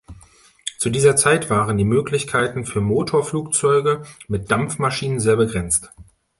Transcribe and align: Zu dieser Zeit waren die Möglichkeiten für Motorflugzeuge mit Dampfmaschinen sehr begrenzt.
Zu 0.79 0.89
dieser 0.89 1.15
Zeit 1.15 1.51
waren 1.51 1.77
die 1.77 1.83
Möglichkeiten 1.83 2.65
für 2.65 2.81
Motorflugzeuge 2.81 4.01
mit 4.27 4.49
Dampfmaschinen 4.49 5.19
sehr 5.19 5.35
begrenzt. 5.35 5.93